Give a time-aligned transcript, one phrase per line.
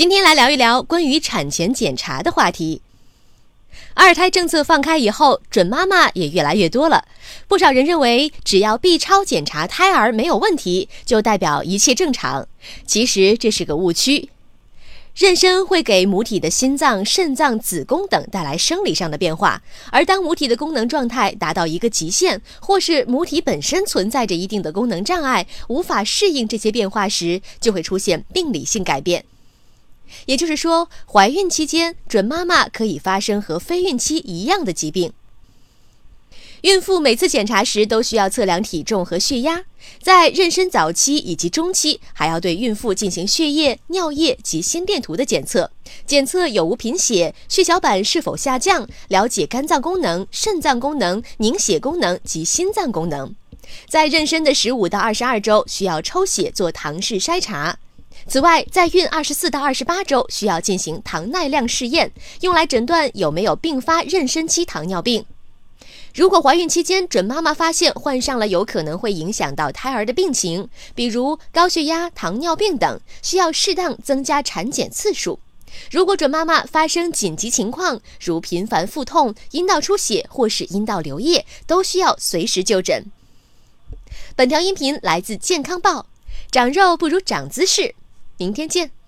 [0.00, 2.80] 今天来聊一聊关于产前检查的话题。
[3.92, 7.04] 二胎政策放开以后，准妈妈也越来越多了。
[7.46, 12.48] 不少人认为，只要 B 超检查胎儿没有问题，就代表一切正常。
[12.86, 14.30] 其实这是个误区。
[15.14, 19.62] 妊娠会给母体的心脏、肾脏、子宫等带来生理上的变化，
[19.92, 29.26] 而当母体的功能状态达到一个极限，或是母体本身存在着一定的功能障碍，无法适应这些变化时，就会出现病理性改变。
[30.26, 35.12] 也就是说，怀孕期间，准妈妈可以发生和非孕期一样的疾病。
[36.62, 39.62] 孕妇每次检查时都需要测量体重和血压，
[40.02, 45.70] 在妊娠早期以及中期，还要对孕妇进行血液、尿液及心电图的检测，
[46.04, 53.34] 检测有无贫血、血小板是否下降，了解肝脏功能、肾脏功能、凝血功能及心脏功能。
[53.88, 57.78] 在妊娠的十五到二十二周，需要抽血做唐氏筛查。
[58.26, 65.24] 此外，在孕二十四到二十八周需要进行糖耐量试验，用来诊断有没有并发妊娠期糖尿病。
[66.14, 75.38] 如果怀孕期间准妈妈发现患上了有可能会影响到胎儿的病情，比如高血压、糖尿病等，需要适当增加产检次数。
[75.90, 83.06] 如果准妈妈发生紧急情况，如频繁腹痛、阴道出血或是阴道流液，都需要随时就诊。
[84.34, 86.06] 本条音频来自健康报，
[86.50, 87.94] 长肉不如长姿势。
[88.40, 88.99] 明天见。